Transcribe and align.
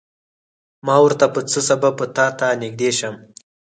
ما 0.85 0.95
ورته 1.05 1.25
په 1.33 1.39
څه 1.51 1.59
سبب 1.69 1.93
به 1.99 2.05
تاته 2.15 2.47
نږدې 2.61 2.89
شم. 2.97 3.15